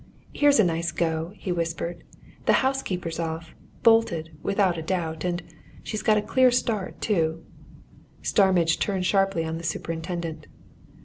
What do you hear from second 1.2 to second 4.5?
he whispered. "The housekeeper's off! Bolted